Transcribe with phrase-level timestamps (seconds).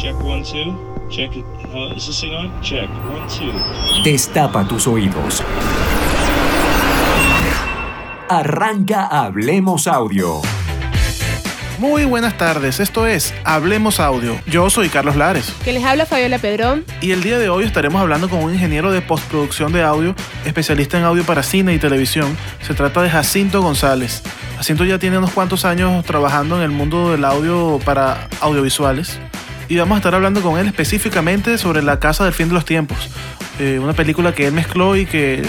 [0.00, 0.76] Check one, two.
[1.10, 1.44] Check it.
[1.74, 2.52] Uh, is this thing on?
[2.62, 2.88] Check.
[2.88, 3.50] One, two.
[4.04, 5.42] Destapa tus oídos.
[8.28, 10.40] Arranca Hablemos Audio.
[11.78, 14.38] Muy buenas tardes, esto es Hablemos Audio.
[14.46, 16.84] Yo soy Carlos Lares Que les habla Fabiola Pedrón.
[17.00, 20.98] y el día de hoy estaremos hablando con un ingeniero de postproducción de audio, especialista
[20.98, 22.36] en audio para cine y televisión.
[22.62, 24.22] Se trata de Jacinto González.
[24.58, 29.18] Jacinto ya tiene unos cuantos años trabajando en el mundo del audio para audiovisuales
[29.68, 32.64] y vamos a estar hablando con él específicamente sobre La Casa del Fin de los
[32.64, 32.98] Tiempos,
[33.58, 35.42] eh, una película que él mezcló y que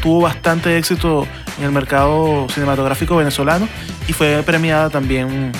[0.00, 1.26] tuvo bastante éxito
[1.58, 3.68] en el mercado cinematográfico venezolano
[4.06, 5.52] y fue premiada también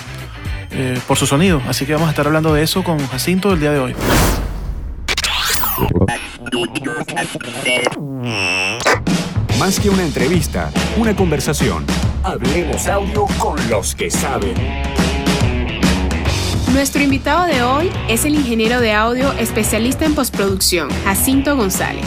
[0.71, 1.61] eh, por su sonido.
[1.69, 3.95] Así que vamos a estar hablando de eso con Jacinto el día de hoy.
[9.59, 11.85] Más que una entrevista, una conversación.
[12.23, 14.55] Hablemos Audio con los que saben.
[16.79, 22.07] Nuestro invitado de hoy es el ingeniero de audio especialista en postproducción, Jacinto González.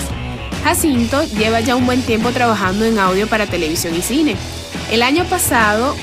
[0.63, 4.37] Jacinto lleva ya un buen tiempo trabajando en audio para televisión y cine.
[4.89, 5.93] El año pasado,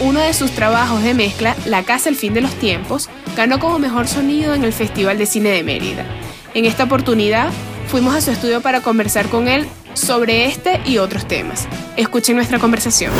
[0.00, 3.78] uno de sus trabajos de mezcla, La Casa El Fin de los Tiempos, ganó como
[3.78, 6.06] mejor sonido en el Festival de Cine de Mérida.
[6.54, 7.50] En esta oportunidad,
[7.86, 11.68] fuimos a su estudio para conversar con él sobre este y otros temas.
[11.98, 13.12] Escuchen nuestra conversación.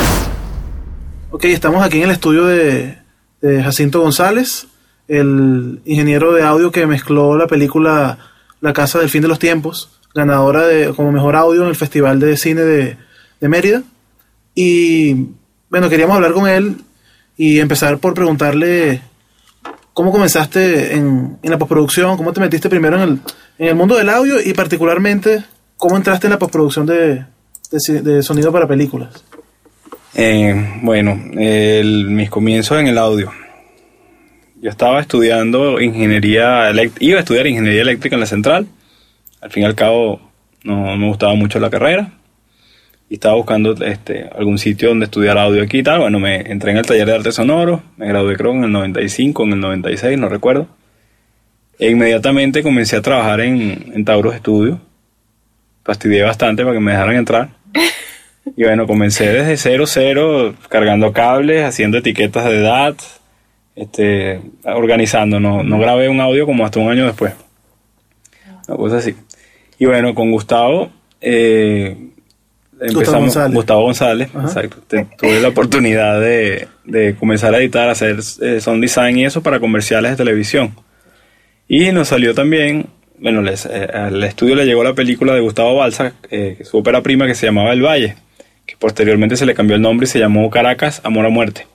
[1.31, 2.97] Ok, estamos aquí en el estudio de,
[3.42, 4.69] de Jacinto González,
[5.09, 8.19] el ingeniero de audio que mezcló la película
[8.61, 12.19] La Casa del Fin de los Tiempos, ganadora de, como mejor audio en el Festival
[12.21, 12.97] de Cine de,
[13.48, 13.83] Mérida.
[14.55, 15.15] Y
[15.71, 16.77] bueno, queríamos hablar con él
[17.37, 19.03] y empezar por preguntarle
[19.93, 23.20] cómo comenzaste en, la postproducción, cómo te metiste primero en el,
[23.59, 25.45] en el mundo del audio y particularmente
[25.77, 27.25] cómo entraste en la postproducción de,
[27.70, 29.23] de sonido para películas.
[30.15, 33.31] Eh, bueno, el- mis comienzos en el audio.
[34.61, 38.67] Yo estaba estudiando ingeniería eléctrica, iba a estudiar ingeniería eléctrica en la central.
[39.43, 40.21] Al fin y al cabo
[40.65, 42.13] no me gustaba mucho la carrera.
[43.11, 46.01] Y estaba buscando este, algún sitio donde estudiar audio aquí y tal.
[46.01, 47.83] Bueno, me entré en el taller de arte sonoro.
[47.97, 50.67] Me gradué creo en el 95, en el 96, no recuerdo.
[51.79, 54.80] E inmediatamente comencé a trabajar en, en Taurus Studio.
[55.85, 57.48] Fastidié bastante para que me dejaran entrar.
[58.57, 62.95] Y bueno, comencé desde cero, cero, cargando cables, haciendo etiquetas de edad,
[63.77, 65.39] este, organizando.
[65.39, 67.33] No, no grabé un audio como hasta un año después.
[68.67, 69.14] Una cosa así.
[69.79, 71.97] Y bueno, con Gustavo, eh,
[72.81, 73.20] empezamos.
[73.20, 73.55] González.
[73.55, 74.79] Gustavo González, exacto.
[74.89, 79.42] Te- tuve la oportunidad de, de comenzar a editar, hacer eh, sound design y eso
[79.42, 80.75] para comerciales de televisión.
[81.69, 82.86] Y nos salió también,
[83.19, 87.03] bueno, les- eh, al estudio le llegó la película de Gustavo Balsa, eh, su ópera
[87.03, 88.17] prima que se llamaba El Valle,
[88.65, 91.67] que posteriormente se le cambió el nombre y se llamó Caracas, Amor a Muerte,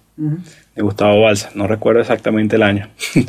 [0.75, 1.51] de Gustavo Balsa.
[1.55, 2.89] No recuerdo exactamente el año.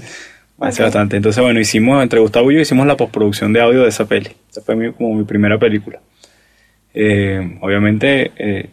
[0.61, 1.17] Hace bastante.
[1.17, 4.31] Entonces, bueno, hicimos, entre Gustavo y yo, hicimos la postproducción de audio de esa peli.
[4.51, 6.01] Esa fue mi- como mi primera película.
[6.95, 8.71] Eh, obviamente, eh,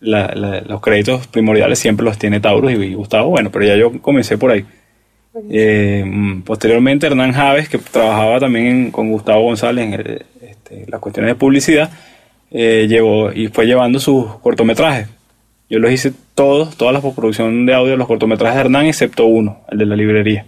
[0.00, 3.76] la- la- los créditos primordiales siempre los tiene Taurus y, y Gustavo, bueno, pero ya
[3.76, 4.64] yo comencé por ahí.
[5.50, 10.84] Eh, mm, posteriormente Hernán Javes, que trabajaba también en- con Gustavo González en el- este,
[10.88, 11.90] las cuestiones de publicidad,
[12.50, 15.08] eh, llevó y fue llevando sus cortometrajes.
[15.68, 19.60] Yo los hice todos, toda la postproducción de audio los cortometrajes de Hernán, excepto uno,
[19.70, 20.46] el de la librería.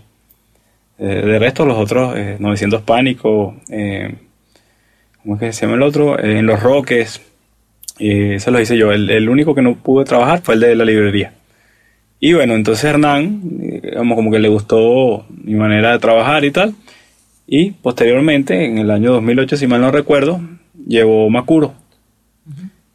[0.99, 4.15] Eh, de resto, los otros, eh, 900 Pánico, eh,
[5.23, 6.19] ¿cómo es que se llama el otro?
[6.19, 7.21] Eh, en Los Roques,
[7.99, 8.93] eh, eso lo hice yo.
[8.93, 11.33] El, el único que no pude trabajar fue el de la librería.
[12.21, 16.50] Y bueno, entonces Hernán, eh, digamos, como que le gustó mi manera de trabajar y
[16.50, 16.75] tal.
[17.47, 20.41] Y posteriormente, en el año 2008, si mal no recuerdo,
[20.87, 21.75] llevó Macuro.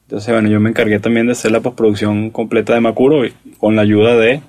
[0.03, 3.75] Entonces, bueno, yo me encargué también de hacer la postproducción completa de Macuro y con
[3.75, 4.41] la ayuda de...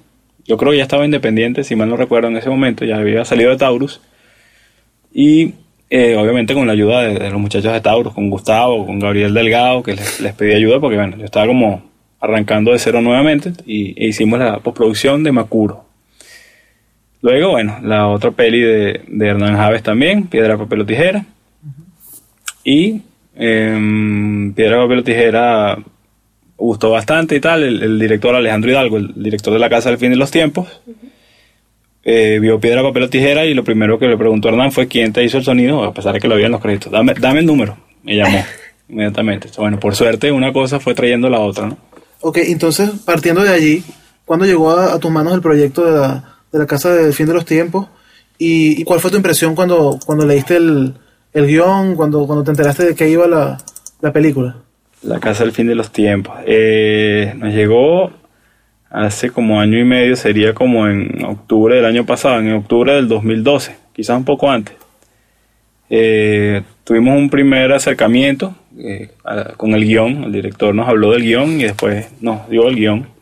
[0.44, 3.24] Yo creo que ya estaba independiente, si mal no recuerdo en ese momento, ya había
[3.24, 4.00] salido de Taurus.
[5.12, 5.54] Y
[5.88, 9.32] eh, obviamente con la ayuda de, de los muchachos de Taurus, con Gustavo, con Gabriel
[9.32, 13.52] Delgado, que les, les pedí ayuda porque, bueno, yo estaba como arrancando de cero nuevamente
[13.66, 15.84] y e hicimos la postproducción de Macuro.
[17.20, 21.24] Luego, bueno, la otra peli de, de Hernán Javes también, Piedra, Papel o Tijera.
[22.64, 23.02] Y
[23.36, 25.78] em, Piedra, Papel o Tijera
[26.56, 27.62] gustó bastante y tal.
[27.62, 30.68] El, el director Alejandro Hidalgo, el director de La Casa del Fin de los Tiempos,
[32.04, 34.88] eh, vio Piedra, Papel o Tijera y lo primero que le preguntó a Hernán fue
[34.88, 36.92] quién te hizo el sonido, a pesar de que lo había en los créditos.
[36.92, 38.44] Dame, dame el número, me llamó
[38.88, 39.48] inmediatamente.
[39.56, 41.78] Bueno, por suerte una cosa fue trayendo la otra, ¿no?
[42.20, 43.84] Ok, entonces, partiendo de allí,
[44.24, 47.26] ¿cuándo llegó a, a tus manos el proyecto de la, de la Casa del Fin
[47.26, 47.88] de los Tiempos?
[48.38, 50.94] ¿Y, y cuál fue tu impresión cuando, cuando leíste el,
[51.34, 53.58] el guion, cuando, cuando te enteraste de qué iba la,
[54.00, 54.56] la película?
[55.02, 56.34] La Casa del Fin de los Tiempos.
[56.46, 58.10] Eh, nos llegó
[58.88, 63.08] hace como año y medio, sería como en octubre del año pasado, en octubre del
[63.08, 63.76] 2012.
[63.92, 64.76] quizás un poco antes.
[65.90, 69.10] Eh, tuvimos un primer acercamiento eh,
[69.56, 73.13] con el guion, el director nos habló del guion y después nos dio el guion.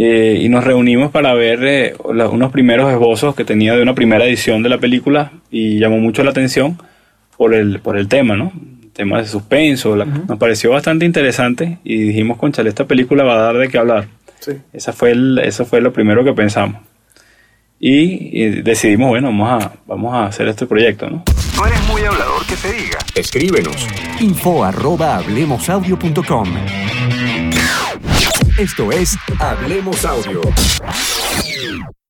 [0.00, 3.94] Eh, y nos reunimos para ver eh, la- unos primeros esbozos que tenía de una
[3.94, 6.78] primera edición de la película y llamó mucho la atención
[7.36, 8.52] por el, por el tema, ¿no?
[8.92, 13.38] Temas de suspenso, la- nos pareció bastante interesante y dijimos, conchale, esta película va a
[13.42, 14.06] dar de qué hablar.
[14.38, 14.52] Sí.
[14.72, 16.80] Esa fue el, eso fue lo primero que pensamos.
[17.80, 21.24] Y, y decidimos, bueno, vamos a, vamos a hacer este proyecto, ¿no?
[21.56, 22.98] No eres muy hablador que se diga.
[23.16, 23.86] Escríbenos.
[24.20, 26.48] Info arroba hablemosaudio.com.
[28.58, 30.40] Esto es Hablemos Audio.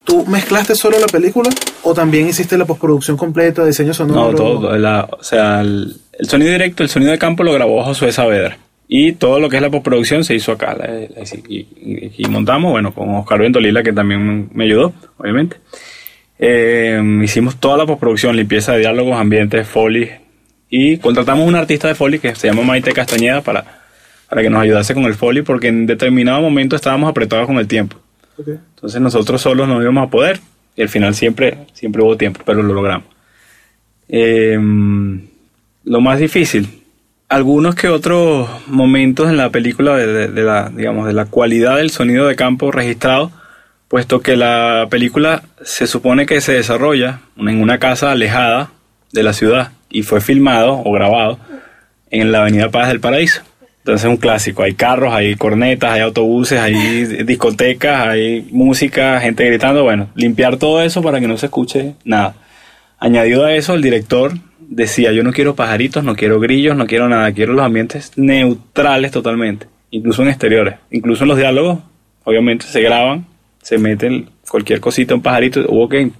[0.04, 1.50] ¿Tú mezclaste solo la película
[1.82, 4.30] o también hiciste la postproducción completa, diseño sonoro?
[4.30, 7.82] No, todo, la- o sea, el, el sonido directo, el sonido de campo lo grabó
[7.84, 8.56] Josué Saavedra.
[8.90, 10.74] Y todo lo que es la postproducción se hizo acá.
[10.74, 11.08] la- la-
[11.48, 15.58] y, y- y montamos, bueno, con Oscar Ventolila, que también me ayudó, obviamente.
[16.38, 20.10] Eh, hicimos toda la postproducción, limpieza de diálogos, ambientes, foley.
[20.70, 23.82] Y contratamos un artista de foley que se llama Maite Castañeda para,
[24.28, 27.66] para que nos ayudase con el foley, porque en determinado momento estábamos apretados con el
[27.66, 27.96] tiempo.
[28.74, 30.40] Entonces nosotros solos no íbamos a poder.
[30.76, 33.08] Y al final siempre, siempre hubo tiempo, pero lo logramos.
[34.08, 34.58] Eh,
[35.84, 36.68] lo más difícil,
[37.28, 41.76] algunos que otros momentos en la película de, de- de la, digamos, de la cualidad
[41.76, 43.32] del sonido de campo registrado,
[43.88, 48.70] puesto que la película se supone que se desarrolla en una casa alejada
[49.12, 51.38] de la ciudad y fue filmado o grabado
[52.10, 53.42] en la Avenida Paz del Paraíso.
[53.88, 56.74] Entonces es un clásico, hay carros, hay cornetas, hay autobuses, hay
[57.24, 62.34] discotecas, hay música, gente gritando, bueno, limpiar todo eso para que no se escuche nada.
[62.98, 67.08] Añadido a eso, el director decía, yo no quiero pajaritos, no quiero grillos, no quiero
[67.08, 71.78] nada, quiero los ambientes neutrales totalmente, incluso en exteriores, incluso en los diálogos,
[72.24, 73.24] obviamente se graban,
[73.62, 76.10] se meten cualquier cosita, un pajarito, hubo que O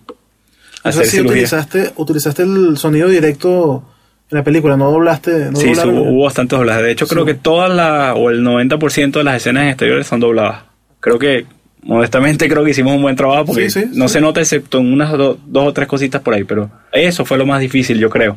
[0.85, 1.33] hacer sea, sí cirugía.
[1.33, 3.85] utilizaste, utilizaste el sonido directo
[4.31, 5.51] la película, no doblaste.
[5.51, 6.83] No Sí, hubo, hubo bastantes doblajes.
[6.85, 10.21] De hecho, creo que todas las, o el 90% de las escenas en exteriores son
[10.21, 10.65] dobladas.
[11.01, 11.47] Creo que,
[11.83, 14.93] modestamente, creo que hicimos un buen trabajo porque Sí, sí, no se nota excepto en
[14.93, 18.11] unas do- dos o tres cositas por ahí, pero eso fue lo más difícil, yo
[18.11, 18.37] creo.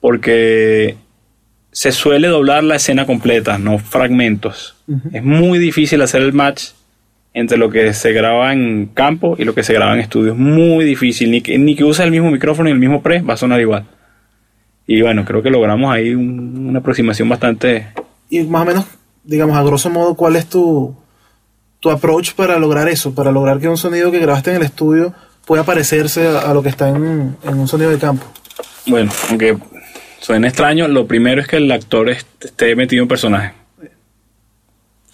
[0.00, 0.96] Porque
[1.72, 4.76] se suele doblar la escena completa, no fragmentos.
[5.12, 6.68] Es muy difícil hacer el match
[7.34, 10.32] entre lo que se graba en campo y lo que se graba en estudio.
[10.32, 11.30] Es muy difícil.
[11.30, 13.60] Ni que, ni que use el mismo micrófono y el mismo pre, va a sonar
[13.60, 13.84] igual.
[14.86, 17.88] Y bueno, creo que logramos ahí un- una aproximación bastante...
[18.30, 18.86] Y más o menos,
[19.24, 20.94] digamos, a grosso modo, ¿cuál es tu,
[21.80, 23.14] tu approach para lograr eso?
[23.14, 25.12] Para lograr que un sonido que grabaste en el estudio
[25.44, 28.26] pueda parecerse a, a lo que está en, en un sonido de campo.
[28.86, 29.56] Bueno, aunque
[30.20, 33.52] suene extraño, lo primero es que el actor est- esté metido en personaje.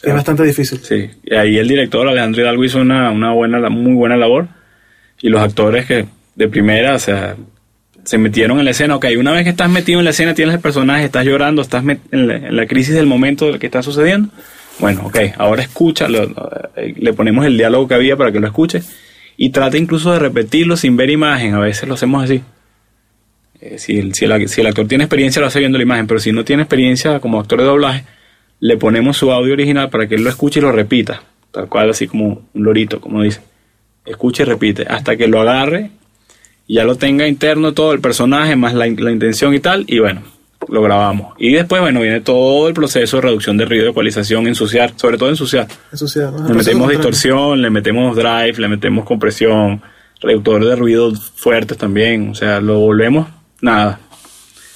[0.02, 0.80] Es bastante difícil.
[0.80, 4.48] Sí, y ahí el director Alejandro Hidalgo hizo una, una buena, muy buena labor.
[5.20, 7.36] Y los actores que de primera, o sea,
[8.04, 8.96] se metieron en la escena.
[8.96, 11.84] Ok, una vez que estás metido en la escena, tienes el personaje, estás llorando, estás
[12.10, 14.28] en, la, crisis del momento de lo que está sucediendo.
[14.78, 16.06] Bueno, ok, ahora escucha,
[16.76, 18.82] eh, le ponemos el diálogo que había para que lo escuche.
[19.36, 21.54] Y trata incluso de repetirlo sin ver imagen.
[21.54, 22.42] A veces lo hacemos así.
[23.60, 26.06] Eh, si, el, si, el, si el actor tiene experiencia, lo hace viendo la imagen.
[26.06, 28.04] Pero si no tiene experiencia como actor de doblaje,
[28.60, 31.90] le ponemos su audio original para que él lo escuche y lo repita, tal cual,
[31.90, 33.40] así como un lorito, como dice.
[34.04, 35.90] Escuche y repite, hasta que lo agarre
[36.66, 39.98] y ya lo tenga interno todo el personaje, más la, la intención y tal, y
[39.98, 40.22] bueno,
[40.68, 41.34] lo grabamos.
[41.38, 45.28] Y después, bueno, viene todo el proceso de reducción de ruido, ecualización, ensuciar, sobre todo
[45.28, 45.66] ensuciar.
[46.30, 46.48] ¿no?
[46.48, 49.82] Le metemos distorsión, le metemos drive, le metemos compresión,
[50.20, 53.28] reductor de ruido fuertes también, o sea, lo volvemos
[53.60, 54.00] nada.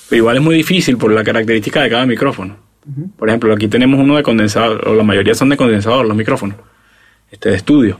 [0.08, 2.56] Pero igual es muy difícil por la característica de cada micrófono.
[3.16, 6.56] Por ejemplo, aquí tenemos uno de condensador, o la mayoría son de condensador, los micrófonos,
[7.30, 7.98] este de estudio.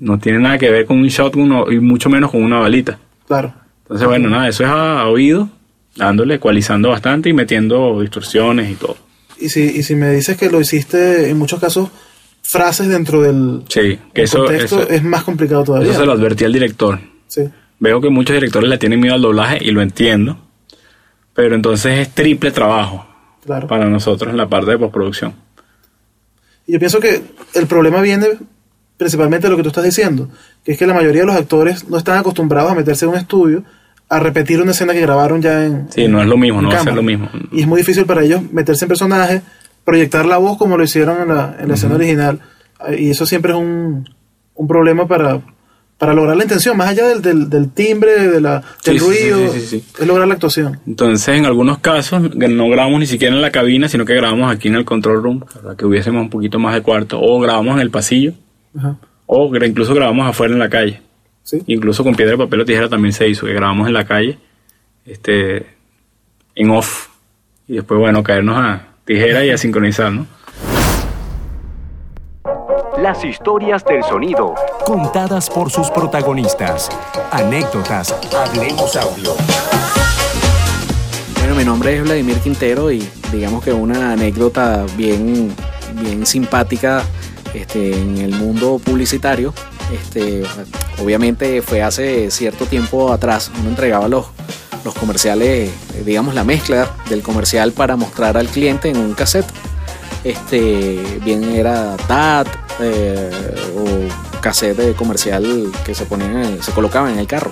[0.00, 2.98] No tiene nada que ver con un shotgun y mucho menos con una balita.
[3.26, 3.54] Claro.
[3.82, 5.48] Entonces, bueno, nada, eso es a, oído,
[5.96, 8.96] dándole, ecualizando bastante y metiendo distorsiones y todo.
[9.38, 11.90] Y si, y si me dices que lo hiciste en muchos casos
[12.42, 15.90] frases dentro del Sí, que eso, contexto, eso, es más complicado todavía.
[15.90, 16.98] eso se lo advertí al director.
[17.26, 17.42] Sí.
[17.80, 20.38] Veo que muchos directores le tienen miedo al doblaje y lo entiendo.
[21.34, 23.06] Pero entonces es triple trabajo
[23.44, 23.66] Claro.
[23.66, 25.34] para nosotros en la parte de postproducción.
[26.66, 27.20] Y yo pienso que
[27.54, 28.26] el problema viene
[28.96, 30.28] principalmente lo que tú estás diciendo,
[30.64, 33.16] que es que la mayoría de los actores no están acostumbrados a meterse en un
[33.16, 33.64] estudio
[34.08, 36.78] a repetir una escena que grabaron ya en Sí, no es lo mismo, no va
[36.78, 37.28] a ser lo mismo.
[37.50, 39.42] Y es muy difícil para ellos meterse en personaje,
[39.84, 42.40] proyectar la voz como lo hicieron en la, en la escena original.
[42.98, 44.08] Y eso siempre es un,
[44.54, 45.40] un problema para,
[45.98, 49.52] para lograr la intención, más allá del, del, del timbre, de la, del Sí, ruido,
[49.52, 49.84] sí, sí, sí.
[49.98, 50.80] es lograr la actuación.
[50.86, 54.68] Entonces, en algunos casos, no grabamos ni siquiera en la cabina, sino que grabamos aquí
[54.68, 57.80] en el control room, para que hubiésemos un poquito más de cuarto, o grabamos en
[57.80, 58.34] el pasillo,
[58.76, 58.96] Ajá.
[59.26, 61.00] o incluso grabamos afuera en la calle.
[61.42, 61.62] Sí.
[61.66, 64.38] Incluso con piedra, papel o tijera también se hizo, que grabamos en la calle,
[65.04, 65.66] este,
[66.54, 67.08] en off.
[67.68, 70.26] Y después, bueno, caernos a tijera y a sincronizar, ¿no?
[72.98, 74.54] Las historias del sonido,
[74.86, 76.88] contadas por sus protagonistas.
[77.30, 79.34] Anécdotas, hablemos audio.
[81.38, 85.54] Bueno, mi nombre es Vladimir Quintero y digamos que una anécdota bien,
[86.00, 87.02] bien simpática
[87.54, 89.54] este, en el mundo publicitario.
[89.92, 90.42] Este,
[91.02, 94.26] obviamente fue hace cierto tiempo atrás, uno entregaba los,
[94.84, 95.70] los comerciales,
[96.04, 99.46] digamos la mezcla del comercial para mostrar al cliente en un cassette.
[100.24, 102.48] Este, bien era TAT
[102.80, 103.30] eh,
[103.76, 107.50] o cassette comercial que se, ponían en el- se colocaba en el carro.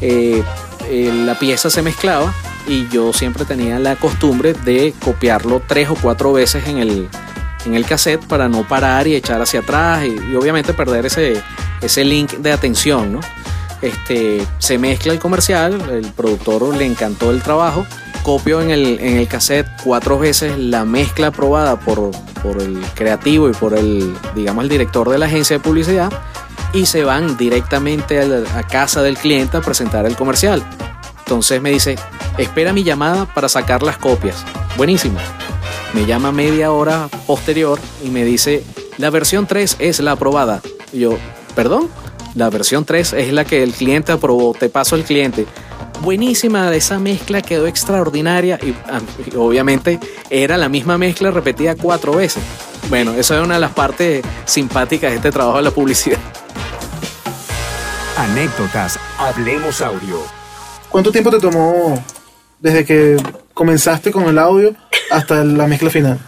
[0.00, 0.42] Eh,
[0.90, 2.34] eh, la pieza se mezclaba
[2.66, 7.08] y yo siempre tenía la costumbre de copiarlo tres o cuatro veces en el,
[7.66, 11.40] en el cassette para no parar y echar hacia atrás y, y obviamente perder ese,
[11.80, 13.20] ese link de atención, ¿no?
[13.80, 17.84] Este, se mezcla el comercial, el productor le encantó el trabajo,
[18.22, 23.48] copio en el, en el cassette cuatro veces la mezcla aprobada por, por el creativo
[23.48, 26.12] y por el, digamos, el director de la agencia de publicidad
[26.72, 30.62] y se van directamente al- a casa del cliente a presentar el comercial.
[31.18, 31.96] Entonces me dice,
[32.38, 34.44] espera mi llamada para sacar las copias.
[34.76, 35.18] Buenísimo.
[35.94, 38.64] Me llama media hora posterior y me dice,
[38.98, 40.62] la versión 3 es la aprobada.
[40.92, 41.18] Y yo,
[41.54, 41.90] perdón,
[42.34, 45.46] la versión 3 es la que el cliente aprobó, te paso el cliente.
[46.00, 52.14] Buenísima, esa mezcla quedó extraordinaria y, ah, y obviamente era la misma mezcla repetida cuatro
[52.14, 52.42] veces.
[52.88, 56.18] Bueno, eso es una de las partes simpáticas de este trabajo de la publicidad.
[58.16, 60.20] Anécdotas, hablemos audio.
[60.88, 62.02] ¿Cuánto tiempo te tomó
[62.60, 63.16] desde que
[63.54, 64.74] comenzaste con el audio
[65.10, 66.18] hasta la mezcla final?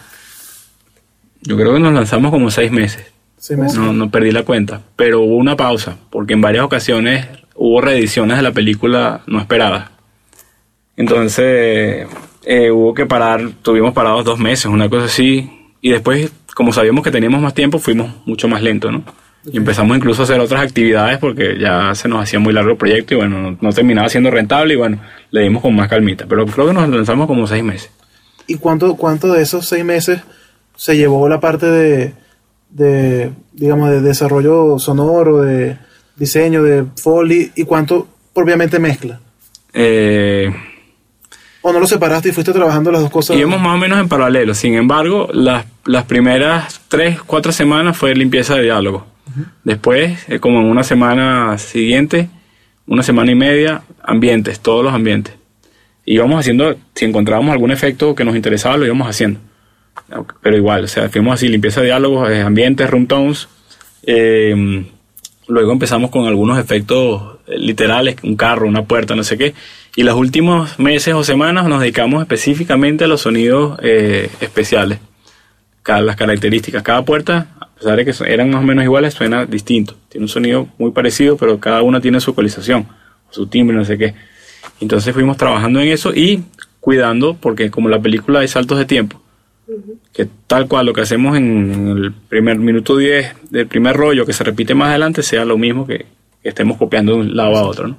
[1.41, 3.05] Yo creo que nos lanzamos como seis meses.
[3.37, 3.77] Seis meses.
[3.77, 4.81] No, no perdí la cuenta.
[4.95, 9.89] Pero hubo una pausa, porque en varias ocasiones hubo reediciones de la película no esperadas.
[10.97, 12.07] Entonces
[12.43, 15.51] eh, hubo que parar, tuvimos parados dos meses, una cosa así.
[15.81, 19.03] Y después, como sabíamos que teníamos más tiempo, fuimos mucho más lentos, ¿no?
[19.51, 22.77] Y empezamos incluso a hacer otras actividades porque ya se nos hacía muy largo el
[22.77, 24.99] proyecto y bueno, no, no terminaba siendo rentable y bueno,
[25.31, 26.25] le dimos con más calmita.
[26.27, 27.91] Pero creo que nos lanzamos como seis meses.
[28.47, 30.21] ¿Y cuánto, cuánto de esos seis meses
[30.75, 32.13] se llevó la parte de,
[32.69, 35.77] de digamos, de desarrollo sonoro, de
[36.15, 39.19] diseño, de foley, y cuánto propiamente mezcla?
[39.73, 40.53] Eh,
[41.61, 43.35] ¿O no lo separaste y fuiste trabajando las dos cosas?
[43.37, 44.53] Íbamos más o menos en paralelo.
[44.53, 49.05] Sin embargo, las, las primeras tres, cuatro semanas fue limpieza de diálogo.
[49.63, 52.29] Después, eh, como en una semana siguiente,
[52.87, 55.33] una semana y media, ambientes, todos los ambientes.
[56.05, 59.39] Íbamos haciendo, si encontrábamos algún efecto que nos interesaba, lo íbamos haciendo.
[60.41, 63.47] Pero igual, o sea, fuimos así, limpieza de diálogos, eh, ambientes, room tones.
[64.03, 64.85] Eh,
[65.47, 69.55] luego empezamos con algunos efectos eh, literales, un carro, una puerta, no sé qué.
[69.95, 74.99] Y los últimos meses o semanas nos dedicamos específicamente a los sonidos especiales,
[75.85, 76.81] cada, las características.
[76.81, 79.95] Cada puerta, a pesar de que eran más o menos iguales, suena distinto.
[80.09, 82.87] Tiene un sonido muy parecido, pero cada una tiene su ecualización,
[83.29, 84.15] su timbre, no sé qué.
[84.81, 86.43] Entonces fuimos trabajando en eso y
[86.79, 89.21] cuidando, porque como la película hay saltos de tiempo,
[90.11, 94.33] que tal cual lo que hacemos en, el primer minuto 10 del primer rollo que
[94.33, 96.05] se repite más adelante sea lo mismo que,
[96.41, 97.89] que estemos copiando de un lado a otro.
[97.89, 97.97] ¿no?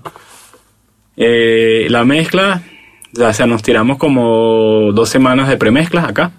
[1.16, 2.62] Eh, la mezcla,
[3.16, 6.32] o sea, nos tiramos como dos semanas de premezclas acá,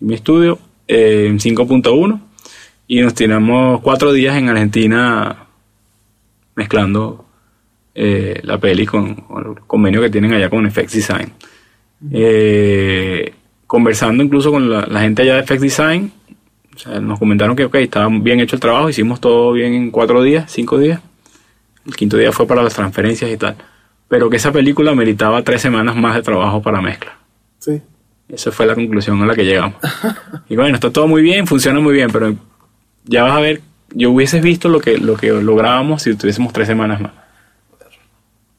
[0.00, 2.20] mi estudio, eh, en 5.1,
[2.88, 5.46] y nos tiramos cuatro días en Argentina
[6.54, 7.24] mezclando
[7.94, 11.32] eh, la peli con, el convenio que tienen allá con FX Design.
[12.12, 13.32] Eh,
[13.66, 16.12] conversando incluso con la, gente allá de FX Design,
[17.00, 20.78] nos comentaron que estaba bien hecho el trabajo, hicimos todo bien en cuatro días, cinco
[20.78, 21.00] días.
[21.86, 23.56] El quinto día fue para las transferencias y tal.
[24.08, 27.16] Pero que esa película meritaba tres semanas más de trabajo para mezcla.
[27.58, 27.80] Sí.
[28.28, 29.76] Esa fue la conclusión a la que llegamos.
[30.48, 32.34] y bueno, está todo muy bien, funciona muy bien, pero
[33.04, 36.66] ya vas a ver, yo hubieses visto lo que, lo que lográbamos si tuviésemos tres
[36.66, 37.12] semanas más.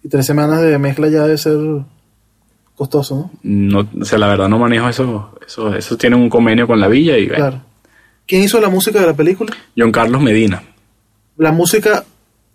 [0.04, 1.58] Y tres semanas de mezcla ya debe ser
[2.76, 3.82] costoso, ¿no?
[3.82, 5.38] No, o sea, la verdad no manejo eso.
[5.46, 7.62] Eso, eso tiene un convenio con la villa y Claro.
[8.26, 9.56] ¿Quién hizo la música de la película?
[9.78, 10.62] John Carlos Medina.
[11.38, 12.04] ¿La música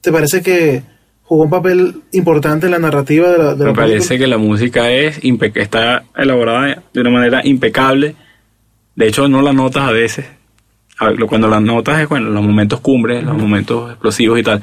[0.03, 0.83] te parece que
[1.33, 4.19] jugó un papel importante en la narrativa de la, de la Me parece película?
[4.19, 5.19] que la música es
[5.55, 8.15] está elaborada de una manera impecable.
[8.95, 10.27] De hecho, no la notas a veces.
[10.99, 14.43] A ver, lo- cuando la notas es bueno, los momentos cumbres, los momentos explosivos y
[14.43, 14.63] tal.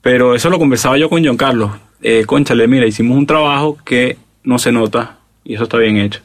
[0.00, 1.70] Pero eso lo conversaba yo con John Carlos.
[2.02, 6.20] Eh, conchale, mira, hicimos un trabajo que no se nota y eso está bien hecho.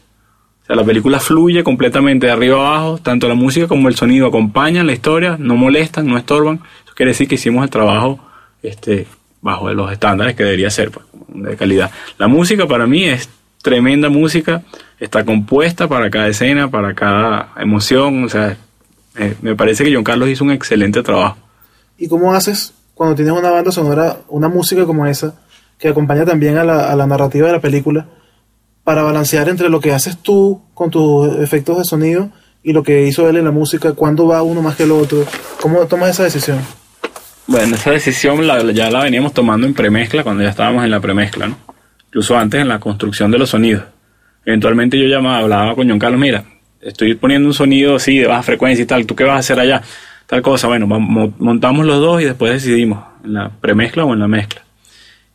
[0.63, 3.95] O sea, la película fluye completamente de arriba a abajo, tanto la música como el
[3.95, 6.62] sonido acompañan la historia, no molestan, no estorban.
[6.85, 8.19] Eso quiere decir que hicimos el trabajo
[8.62, 9.05] este,
[9.43, 11.91] bajo los estándares que debería ser, pues, de calidad.
[12.17, 13.29] La música para mí es
[13.62, 14.63] tremenda música,
[15.00, 18.57] está compuesta para cada escena, para cada emoción, o sea,
[19.17, 21.38] eh, me parece que John Carlos hizo un excelente trabajo.
[21.97, 25.35] ¿Y cómo haces cuando tienes una banda sonora, una música como esa,
[25.77, 28.07] que acompaña también a la, a la narrativa de la película,
[28.85, 32.29] para balancear entre lo que haces tú con tus efectos de sonido
[32.63, 33.91] y lo que hizo él en la música?
[33.91, 35.25] ¿Cuándo va uno más que el otro?
[35.62, 36.59] ¿Cómo tomas esa decisión?
[37.47, 41.00] Bueno, esa decisión la- ya la veníamos tomando en premezcla, cuando ya estábamos en la
[41.00, 41.57] premezcla, ¿no?
[42.07, 43.83] Incluso antes en la construcción de los sonidos.
[44.45, 46.43] Eventualmente yo llamaba, hablaba con John Carlos, mira,
[46.81, 49.59] estoy poniendo un sonido así de baja frecuencia y tal, ¿tú qué vas a hacer
[49.59, 49.81] allá?
[50.27, 54.27] Tal cosa, bueno, montamos los dos y después decidimos en la premezcla o en la
[54.27, 54.62] mezcla.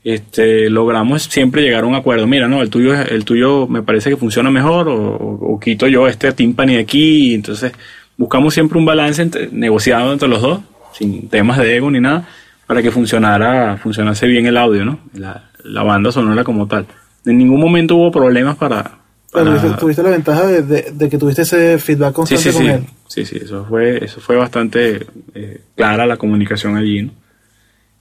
[0.02, 2.26] Este, logramos siempre llegar a un acuerdo.
[2.26, 6.32] Mira, no, el tuyo, el tuyo me parece que funciona mejor o, quito yo este
[6.32, 7.34] timpani de aquí.
[7.34, 7.72] Entonces
[8.16, 10.60] buscamos siempre un balance negociado entre los dos,
[10.92, 12.26] sin temas de ego ni nada,
[12.66, 14.99] para que funcionara, funcionase bien el audio, ¿no?
[15.14, 16.87] La, la banda sonora como tal.
[17.25, 18.99] En ningún momento hubo problemas para...
[19.33, 22.42] Pero para- tuviste, tuviste la ventaja de, de- de que tuviste ese feedback Sí, constante
[22.42, 22.68] sí, con sí.
[22.73, 22.85] él.
[23.09, 27.11] Sí, sí, eso fue, eso fue bastante eh, clara la comunicación allí, ¿no?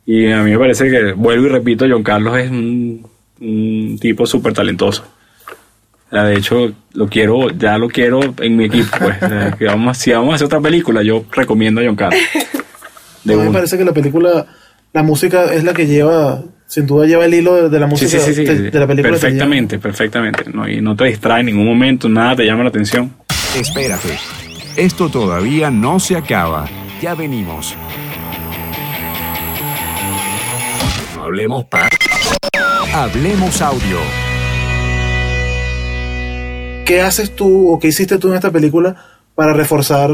[0.06, 3.06] Y a mí me parece que, vuelvo y repito, John Carlos es un,
[3.42, 5.06] un tipo súper talentoso.
[6.10, 9.18] De hecho, lo quiero, ya lo quiero en mi equipo, pues.
[9.58, 12.20] Que vamos, si vamos a hacer otra película, yo recomiendo a John Carlos.
[13.28, 14.46] De a mí me parece que la película,
[14.94, 18.10] la música es la que lleva, sin duda lleva el hilo de, de la música
[18.10, 18.64] sí, sí, sí, de, sí.
[18.70, 19.14] de la película.
[19.14, 20.46] te Perfectamente, perfectamente.
[20.54, 23.14] No, y no te distrae en ningún momento, nada te llama la atención.
[23.56, 24.18] Espérate.
[24.78, 26.68] Esto todavía no se acaba.
[27.02, 27.76] Ya venimos.
[31.20, 31.90] Hablemos pa.
[32.94, 33.98] Hablemos audio.
[36.86, 38.96] ¿Qué haces tú o qué hiciste tú en esta película
[39.36, 40.10] para reforzar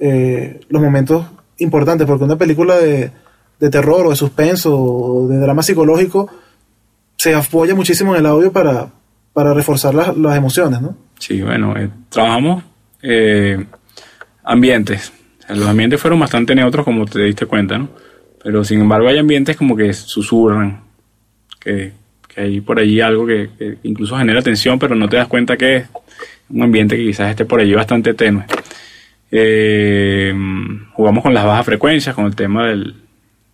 [0.00, 1.26] eh, los momentos
[1.58, 2.06] importantes?
[2.06, 3.10] Porque una película de,
[3.60, 6.30] de terror o de suspenso o de drama psicológico
[7.16, 8.88] se apoya muchísimo en el audio para,
[9.32, 10.96] para reforzar las, las emociones, ¿no?
[11.18, 12.64] Sí, bueno, eh, trabajamos
[13.02, 13.64] eh,
[14.42, 15.12] ambientes.
[15.48, 17.88] Los ambientes fueron bastante neutros, como te diste cuenta, ¿no?
[18.42, 20.82] Pero sin embargo hay ambientes como que susurran,
[21.60, 21.92] que,
[22.28, 25.56] que hay por allí algo que, que incluso genera tensión, pero no te das cuenta
[25.56, 25.88] que es
[26.50, 28.44] un ambiente que quizás esté por allí bastante tenue.
[29.36, 30.32] Eh,
[30.92, 32.94] jugamos con las bajas frecuencias, con el tema del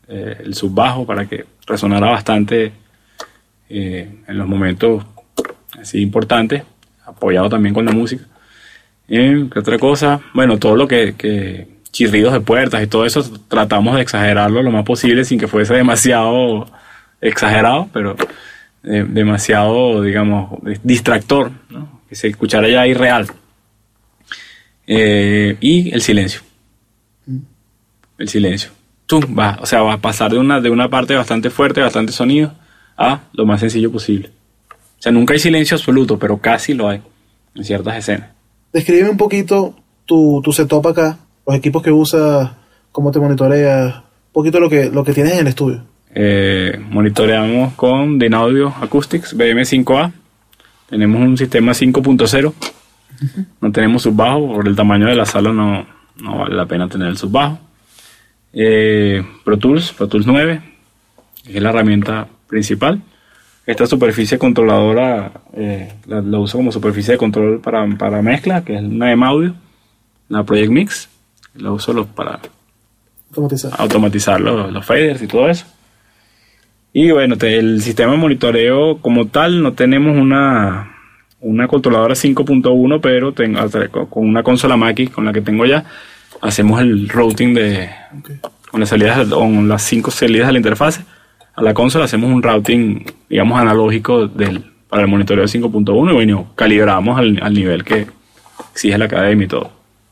[0.08, 2.72] eh, el subbajo, para que resonara bastante
[3.68, 5.04] eh, en los momentos
[5.80, 6.64] así importantes,
[7.06, 8.24] apoyado también con la música.
[9.08, 10.20] Eh, ¿Qué otra cosa?
[10.34, 14.70] Bueno, todo lo que, que chirridos de puertas y todo eso tratamos de exagerarlo lo
[14.70, 16.66] más posible sin que fuese demasiado
[17.20, 18.16] exagerado, pero
[18.84, 22.00] eh, demasiado, digamos, distractor, ¿no?
[22.08, 23.26] que se escuchara ya irreal.
[24.92, 26.40] Eh, y el silencio.
[28.18, 28.72] El silencio.
[29.06, 32.12] Tú vas, o sea, vas a pasar de una, de una parte bastante fuerte, bastante
[32.12, 32.52] sonido,
[32.96, 34.30] a lo más sencillo posible.
[34.68, 37.00] O sea, nunca hay silencio absoluto, pero casi lo hay
[37.54, 38.30] en ciertas escenas.
[38.72, 39.76] Describe un poquito
[40.06, 42.50] tu, tu setup acá, los equipos que usas,
[42.90, 45.84] cómo te monitoreas, un poquito lo que, lo que tienes en el estudio.
[46.12, 50.12] Eh, monitoreamos con Dynaudio Acoustics BM5A.
[50.88, 52.79] Tenemos un sistema 5.0.
[53.60, 55.86] No tenemos subbajo, por el tamaño de la sala no,
[56.22, 57.58] no vale la pena tener el subbajo.
[58.52, 60.60] Eh, Pro Tools, Pro Tools 9,
[61.44, 63.00] que es la herramienta principal.
[63.66, 68.74] Esta superficie controladora eh, la, la uso como superficie de control para, para mezcla, que
[68.76, 69.54] es una M Audio,
[70.28, 71.08] la Project Mix.
[71.54, 72.40] La uso los- para
[73.28, 73.72] Automatizar.
[73.78, 75.66] automatizar los, los faders y todo eso.
[76.92, 80.89] Y bueno, te- el sistema de monitoreo como tal no tenemos una,
[81.40, 83.60] una controladora 5.1, pero tengo,
[84.08, 85.84] con una consola Mackie con la que tengo ya,
[86.40, 87.90] hacemos el routing de,
[88.70, 91.04] con las salidas, con las cinco salidas de la interfase.
[91.54, 96.52] A la consola hacemos un routing, digamos, analógico del, para el monitoreo 5.1 y bueno,
[96.54, 98.06] calibramos al, al nivel que
[98.72, 99.70] exige la academia y todo.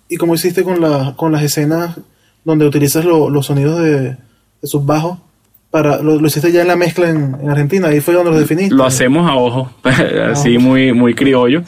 [0.09, 1.99] ¿Y cómo hiciste con, la, con las escenas
[2.45, 4.17] donde utilizas lo- los sonidos de, de
[4.62, 5.21] subbajo?
[5.70, 8.38] Para, lo, lo hiciste ya en la mezcla en, en Argentina, ahí fue donde lo
[8.38, 8.74] definiste.
[8.74, 9.70] Lo hacemos a ojo,
[10.33, 11.62] así muy, muy criollo.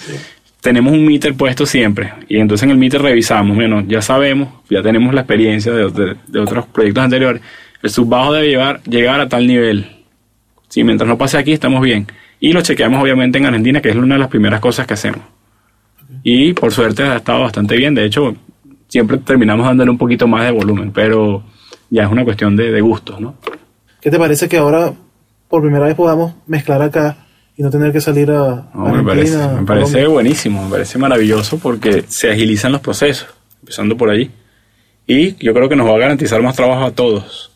[0.62, 4.82] Tenemos un meter puesto siempre y entonces en el meter revisamos, bueno, ya sabemos, ya
[4.82, 7.42] tenemos la experiencia de, de- de otros proyectos anteriores.
[7.82, 9.86] El subbajo debe llevar, llegar a tal nivel.
[10.68, 12.06] Si mientras no pase aquí estamos bien.
[12.40, 15.20] Y lo chequeamos obviamente en Argentina, que es una de las primeras cosas que hacemos.
[16.22, 17.94] Y por suerte ha estado bastante bien.
[17.94, 18.34] De hecho,
[18.88, 21.42] siempre terminamos dándole un poquito más de volumen, pero
[21.88, 23.34] ya es una cuestión de, de gustos, ¿no?
[24.00, 24.92] ¿Qué te parece que ahora
[25.48, 27.16] por primera vez podamos mezclar acá
[27.56, 31.58] y no tener que salir a No, me parece, me parece buenísimo, me parece maravilloso
[31.58, 33.28] porque se agilizan los procesos,
[33.60, 34.30] empezando por allí.
[35.06, 37.50] Y yo creo que nos va a garantizar más trabajo a todos.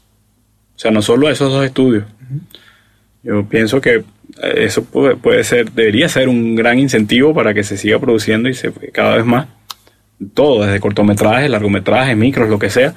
[0.75, 2.05] O sea, no solo esos dos estudios.
[3.23, 4.05] Yo pienso que eh,
[4.57, 8.55] eso puede, puede, ser, debería ser un gran incentivo para que se siga produciendo y
[8.55, 9.47] se cada vez más
[10.35, 12.95] todo, desde cortometrajes, largometrajes, micros, lo que sea.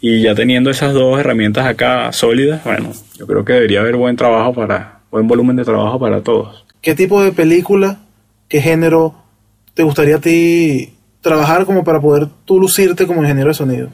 [0.00, 4.16] Y ya teniendo esas dos herramientas acá sólidas, bueno, yo creo que debería haber buen
[4.16, 6.64] trabajo para, buen volumen de trabajo para todos.
[6.80, 7.98] ¿Qué tipo de película,
[8.48, 9.14] qué género
[9.74, 13.88] te gustaría a ti trabajar como para poder tú lucirte como ingeniero de sonido?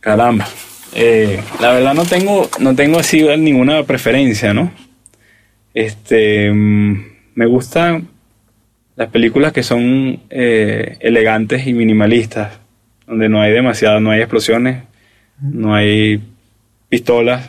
[0.00, 0.46] Caramba.
[0.94, 4.70] Eh, la verdad no tengo, no tengo así ninguna preferencia, ¿no?
[5.72, 8.08] Este, mm, me gustan
[8.94, 12.60] las películas que son eh, elegantes y minimalistas,
[13.06, 14.82] donde no hay demasiado, no hay explosiones,
[15.40, 16.22] no hay
[16.88, 17.46] pistolas,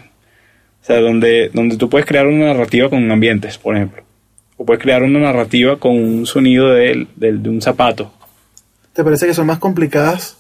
[0.82, 4.04] o sea, donde, donde tú puedes crear una narrativa con ambientes, por ejemplo,
[4.58, 8.12] o puedes crear una narrativa con un sonido de, de, de un zapato.
[8.94, 10.38] ¿Te parece que son más complicadas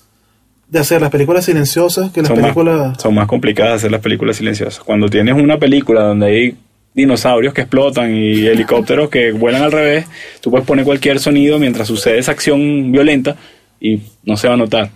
[0.67, 2.87] de hacer las películas silenciosas que las son películas...
[2.87, 4.83] Más, son más complicadas de hacer las películas silenciosas.
[4.83, 6.57] Cuando tienes una película donde hay
[6.93, 10.05] dinosaurios que explotan y helicópteros que vuelan al revés,
[10.41, 13.35] tú puedes poner cualquier sonido mientras sucede esa acción violenta
[13.79, 14.89] y no se va a notar.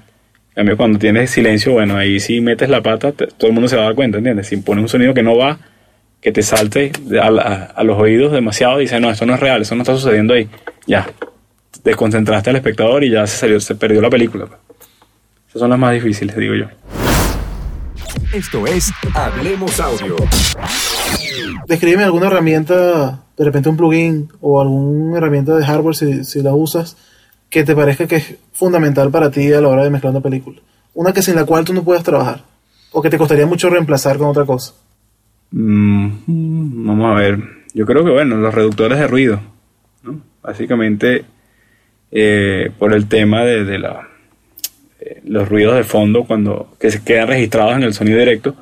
[0.60, 3.70] En cambio, cuando tienes silencio, bueno, ahí sí metes la pata, te, todo el mundo
[3.70, 4.48] se va a dar cuenta, ¿entiendes?
[4.48, 5.58] Si pones un sonido que no va,
[6.20, 9.40] que te salte a, a, a los oídos demasiado, y dices, no, esto no es
[9.40, 10.50] real, eso no está sucediendo ahí.
[10.86, 11.10] Ya,
[11.86, 14.50] desconcentraste al espectador y ya se, salió, se perdió la película.
[15.48, 16.66] Esas son las más difíciles, digo yo.
[18.34, 20.18] Esto es Hablemos Audio.
[21.70, 26.54] Descríbeme alguna herramienta, de repente un plugin o alguna herramienta de hardware si, si la
[26.54, 26.98] usas,
[27.50, 30.60] que te parezca que es fundamental para ti a la hora de mezclar una película.
[30.94, 32.44] Una que sin la cual tú no puedas trabajar.
[32.92, 34.74] O que te costaría mucho reemplazar con otra cosa.
[35.52, 37.40] Mm, vamos a ver.
[37.74, 39.40] Yo creo que, bueno, los reductores de ruido.
[40.42, 41.26] Básicamente,
[42.12, 44.08] eh, por el tema de, de la,
[45.00, 48.56] eh, los ruidos de fondo cuando que se quedan registrados en el sonido directo.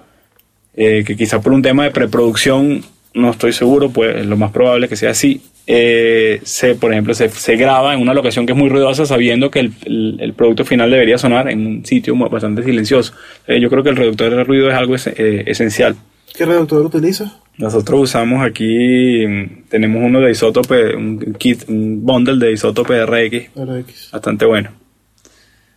[0.80, 2.84] Eh, que quizá por un tema de preproducción,
[3.16, 5.42] no estoy seguro, pues lo más probable es que sea así.
[5.70, 9.52] Eh, se, por ejemplo, se, se, graba en una locación que es muy ruidosa sabiendo
[9.52, 13.14] que el, el, el producto final debería sonar en un sitio bastante silencioso.
[13.48, 15.98] Eh, yo creo que el reductor de ruido es algo es, eh, esencial.
[16.34, 17.36] ¿Qué reductor utilizas?
[17.58, 19.26] Nosotros usamos aquí,
[19.68, 24.12] tenemos uno de isótope, un kit, un bundle de isótope RX, RX.
[24.12, 24.70] bastante bueno.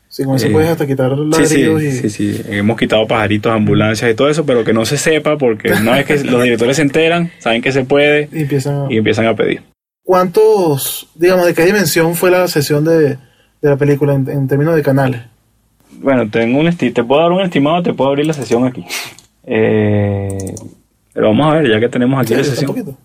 [0.07, 1.91] Sí, con eso eh, puedes hasta quitar sí, sí, y...
[1.93, 5.73] sí, sí, hemos quitado pajaritos, ambulancias y todo eso, pero que no se sepa porque
[5.73, 8.99] una vez que los directores se enteran, saben que se puede y empiezan a, y
[8.99, 9.63] empiezan a pedir.
[10.11, 13.19] ¿Cuántos, digamos, de qué dimensión fue la sesión de, de
[13.63, 15.21] la película en, en, términos de canales?
[16.03, 18.85] Bueno, tengo un esti te puedo dar un estimado, te puedo abrir la sesión aquí.
[19.45, 20.55] Eh,
[21.13, 22.97] pero vamos a ver, ya que tenemos aquí ¿Sí, la sesión.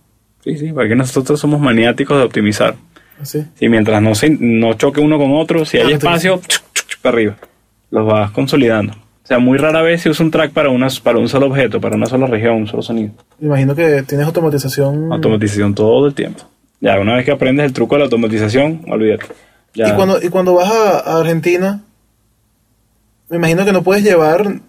[0.43, 2.75] Sí, sí, porque nosotros somos maniáticos de optimizar.
[3.21, 3.45] ¿Sí?
[3.55, 6.41] Si mientras no, se, no choque uno con otro, si hay ah, espacio,
[7.01, 7.37] para arriba.
[7.89, 8.93] Los vas consolidando.
[8.93, 11.79] O sea, muy rara vez se usa un track para, una, para un solo objeto,
[11.79, 13.13] para una sola región, un solo sonido.
[13.39, 15.13] Imagino que tienes automatización.
[15.13, 16.43] Automatización todo el tiempo.
[16.85, 19.25] Ya, una vez que aprendes el truco de la automatización, olvídate.
[19.73, 19.89] Ya.
[19.89, 21.81] ¿Y, cuando, y cuando vas a, a, Argentina,
[23.27, 24.61] me imagino que no puedes llevar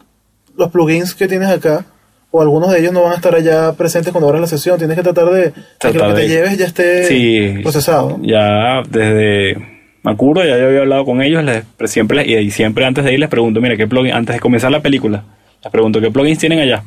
[0.56, 1.84] los plugins que tienes acá,
[2.30, 4.78] o algunos de ellos no van a estar allá presentes cuando abras la sesión.
[4.78, 8.18] Tienes que tratar de, tratar que lo que de, te lleves ya esté sí, procesado.
[8.22, 9.58] Ya desde
[10.02, 13.28] Macuro, ya yo había hablado con ellos, les, siempre, y siempre antes de ir les
[13.28, 15.22] pregunto, mire, ¿qué plugin, antes de comenzar la película,
[15.62, 16.82] les pregunto, ¿qué plugins tienen allá?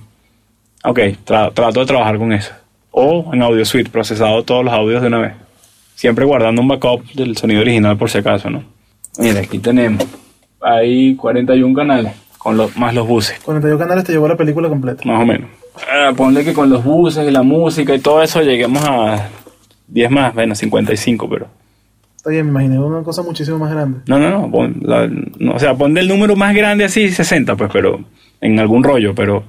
[0.83, 2.51] Ok, tra trato de trabajar con eso.
[2.91, 5.34] O en Audio Suite, procesado todos los audios de una vez.
[5.95, 8.63] Siempre guardando un backup del sonido original por si acaso, ¿no?
[9.17, 10.06] Mira, aquí tenemos,
[10.62, 13.39] hay 41 canales, con los, más los buses.
[13.43, 15.04] 41 canales te llevó la película completa.
[15.06, 15.49] Más o menos.
[15.91, 19.30] Ah, ponle que con los buses y la música y todo eso lleguemos a
[19.88, 21.47] 10 más, bueno, 55, pero...
[22.15, 23.99] Está bien, me imaginé una cosa muchísimo más grande.
[24.08, 27.56] No, no, no, pon la, no, o sea, pon el número más grande así, 60,
[27.56, 28.04] pues, pero
[28.41, 29.43] en algún rollo, pero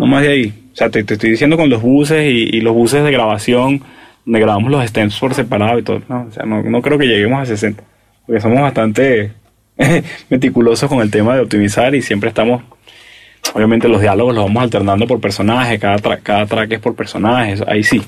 [0.00, 0.54] no más de ahí.
[0.72, 3.82] O sea, te, te estoy diciendo con los buses y, y, los buses de grabación,
[4.24, 6.00] donde grabamos los stems por separado y todo.
[6.08, 7.82] No, o sea, no, no creo que lleguemos a 60,
[8.24, 9.32] porque somos bastante
[10.30, 12.62] meticulosos con el tema de optimizar y siempre estamos,
[13.52, 17.56] obviamente los diálogos los vamos alternando por personaje, cada, tra cada track es por personaje,
[17.66, 18.02] ahí sí.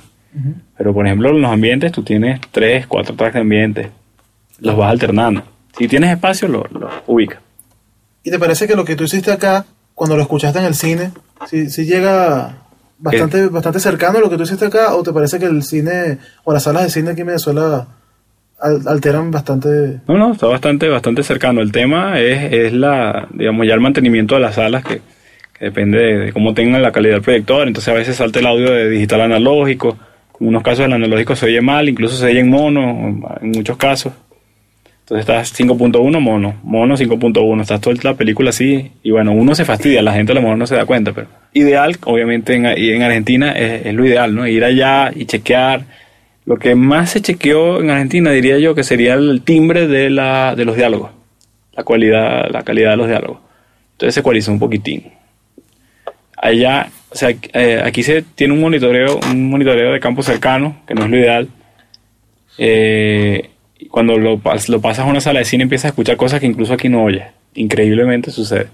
[0.79, 3.91] Pero por ejemplo, en los ambientes tú tienes tres, cuatro tracks de ambiente.
[4.61, 5.43] Los vas alternando.
[5.77, 7.41] Si tienes espacio, lo, lo ubicas.
[8.25, 11.11] ¿Y te parece que lo que tú hiciste acá, cuando lo escuchaste en el cine,
[11.49, 12.59] si, si llega
[12.99, 16.19] bastante, bastante cercano a lo que tú hiciste acá, o te parece que el cine
[16.45, 17.87] o las salas de cine aquí en Venezuela
[18.87, 20.01] alteran bastante?
[20.07, 21.61] No, no, está bastante, bastante cercano.
[21.61, 25.01] El tema es, es la, digamos, ya el mantenimiento de las salas que,
[25.59, 27.67] que depende de, de, cómo tengan la calidad del proyector.
[27.67, 29.99] Entonces a veces salta el audio de digital analógico
[30.43, 33.77] en unos casos el analógico se oye mal, incluso se oye en mono, en muchos
[33.77, 34.13] casos.
[35.03, 39.65] Entonces estás 5.1 mono, mono 5.1, estás toda la película así y bueno, uno se
[39.65, 43.03] fastidia, la gente a lo mejor no se da cuenta, pero ideal, obviamente en, en
[43.03, 44.47] Argentina es, lo ideal, ¿no?
[44.47, 45.85] Ir allá y chequear.
[46.45, 50.55] Lo que más se chequeó en Argentina diría yo que sería el timbre de, la,
[50.57, 51.11] de los diálogos,
[51.73, 53.39] la cualidad, la calidad de los diálogos.
[53.93, 55.13] Entonces se ecualizó un poquitín.
[56.37, 60.95] Allá, o sea, eh, aquí se tiene un monitoreo, un monitoreo de campo cercano, que
[60.95, 61.49] no es lo ideal.
[62.59, 63.51] Eh,
[63.91, 66.73] cuando lo, lo pasas a una sala de cine empiezas a escuchar cosas que incluso
[66.73, 67.25] aquí no oyes.
[67.55, 68.69] Increíblemente sucede.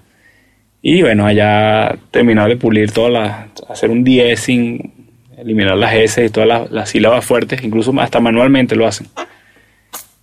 [0.82, 4.04] Y bueno, allá terminar de pulir todas las, hacer un
[4.36, 4.92] sin
[5.36, 9.08] eliminar las S y todas las, sílabas fuertes, incluso hasta manualmente lo hacen.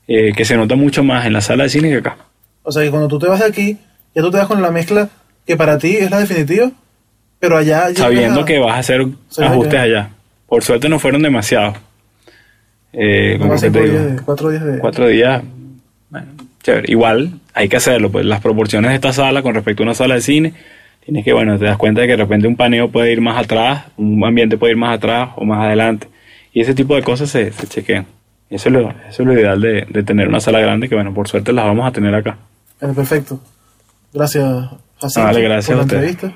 [0.07, 2.17] Eh, que se nota mucho más en la sala de cine que acá.
[2.63, 3.77] O sea que cuando tú te vas de aquí,
[4.13, 5.09] ya tú te vas con la mezcla
[5.45, 6.71] que para ti es la definitiva,
[7.39, 7.93] pero allá...
[7.93, 9.05] Sabiendo que vas a hacer
[9.37, 10.09] ajustes allá.
[10.47, 11.77] Por suerte no fueron demasiados.
[12.97, 13.37] Eh,
[14.25, 14.79] cuatro días de...
[14.79, 15.43] Cuatro días.
[16.09, 16.27] Bueno,
[16.63, 16.91] chévere.
[16.91, 20.15] Igual hay que hacerlo, pues las proporciones de esta sala con respecto a una sala
[20.15, 20.53] de cine,
[21.03, 23.43] tienes que, bueno, te das cuenta de que de repente un paneo puede ir más
[23.43, 26.07] atrás, un ambiente puede ir más atrás o más adelante.
[26.53, 28.05] Y ese tipo de cosas se, se chequean.
[28.49, 31.13] Eso es lo, eso es lo ideal de, de, tener una sala grande que, bueno,
[31.13, 32.37] por suerte las vamos a tener acá.
[32.79, 33.41] perfecto.
[34.13, 34.45] Gracias,
[35.01, 36.33] Jacinto, gracias por la entrevista.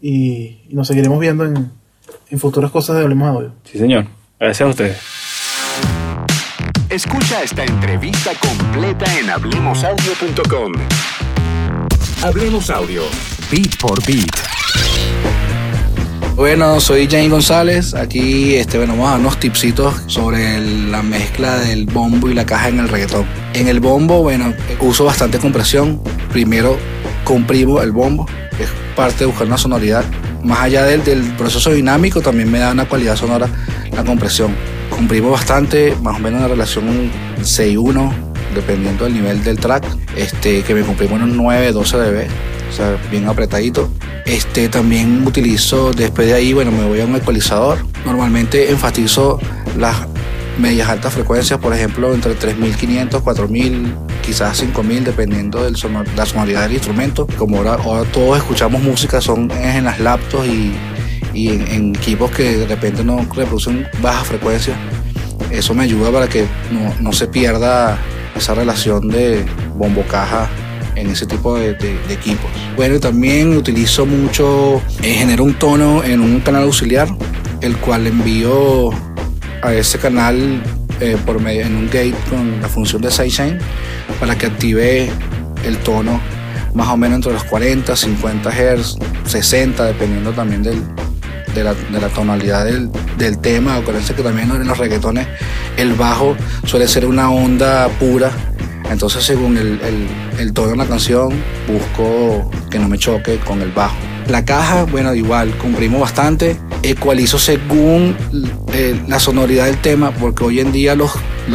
[0.00, 1.70] Y, y, nos seguiremos viendo en,
[2.30, 3.52] en futuras cosas de Hablemos Audio.
[3.64, 4.06] Sí, señor.
[4.38, 5.23] Gracias a ustedes.
[6.94, 10.72] Escucha esta entrevista completa en hablemosaudio.com.
[12.22, 13.02] Hablemos Audio,
[13.50, 14.30] beat por beat.
[16.36, 17.94] Bueno, soy Jane González.
[17.94, 22.46] Aquí este, bueno, vamos a dar unos tipsitos sobre la mezcla del bombo y la
[22.46, 23.26] caja en el reggaetón.
[23.54, 26.00] En el bombo, bueno, uso bastante compresión.
[26.30, 26.78] Primero
[27.24, 28.24] comprimo el bombo,
[28.60, 30.04] es parte de buscar una sonoridad.
[30.44, 33.48] Más allá del, del proceso dinámico, también me da una cualidad sonora
[33.90, 34.54] la compresión
[34.94, 38.12] comprimo bastante, más o menos una relación 6-1,
[38.54, 39.84] dependiendo del nivel del track,
[40.16, 42.26] este, que me comprimo en un 9, 12 dB,
[42.70, 43.90] o sea, bien apretadito.
[44.24, 47.78] Este, también utilizo, después de ahí, bueno, me voy a un ecualizador.
[48.04, 49.38] Normalmente enfatizo
[49.76, 49.96] las
[50.58, 55.72] medias altas frecuencias, por ejemplo, entre 3500, 4000, quizás 5000, dependiendo de
[56.16, 57.26] la sonoridad del instrumento.
[57.36, 60.72] Como ahora, ahora todos escuchamos música, son en las laptops y
[61.34, 64.74] y en, equipos que de repente no reproducen baja frecuencia,
[65.50, 66.46] eso me ayuda para que
[67.00, 67.98] no, se pierda
[68.36, 69.44] esa relación de
[69.76, 70.48] bombo-caja
[70.96, 71.70] en ese tipo de,
[72.08, 72.50] equipos.
[72.76, 77.08] Bueno, también utilizo mucho, eh, genero un tono en un canal auxiliar,
[77.60, 78.90] el cual envío
[79.62, 80.62] a ese canal
[81.00, 83.58] eh, por medio en un gate con la función de sidechain
[84.20, 85.10] para que active
[85.64, 86.20] el tono
[86.74, 90.82] más o menos entre los 40, 50 Hz, 60, dependiendo también del,
[91.54, 91.64] de
[92.00, 93.76] la, tonalidad del, del tema.
[93.76, 95.26] Acuérdense que también en los reggaetones
[95.76, 98.30] el bajo suele ser una onda pura.
[98.90, 99.80] Entonces según el,
[100.38, 101.32] el, tono de la canción
[101.66, 103.96] busco que no me choque con el bajo.
[104.28, 108.16] La caja, bueno, igual, comprimo bastante, ecualizo según
[108.72, 111.12] eh, la sonoridad del tema, porque hoy en día los,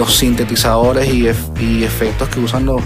[0.07, 1.27] sintetizadores y,
[1.59, 2.81] y efectos que usan los,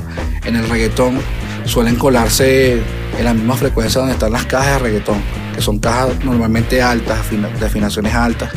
[0.45, 1.19] en el reggaetón
[1.65, 2.81] suelen colarse
[3.17, 7.19] en la misma frecuencia donde están las cajas de reggaetón que son cajas normalmente altas,
[7.29, 8.51] de afinaciones altas.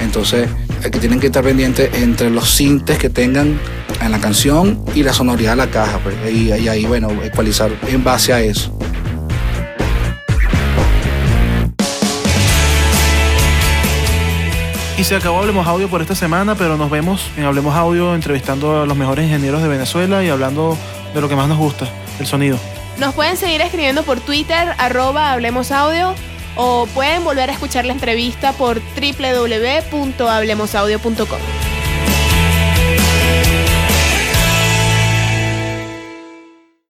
[0.00, 0.48] Entonces,
[0.84, 3.58] aquí tienen que estar pendientes entre los sintes que tengan
[4.00, 5.98] en la canción y la sonoridad de la caja.
[5.98, 8.76] Pues, y, ahí, bueno, ecualizar en base a eso.
[14.98, 18.82] Y se acabó Hablemos Audio por esta semana, pero nos vemos en Hablemos Audio entrevistando
[18.82, 20.78] a los mejores ingenieros de Venezuela y hablando
[21.12, 21.86] de lo que más nos gusta,
[22.18, 22.58] el sonido.
[22.98, 26.14] Nos pueden seguir escribiendo por Twitter, arroba Hablemos Audio
[26.56, 31.65] o pueden volver a escuchar la entrevista por www.hablemosaudio.com.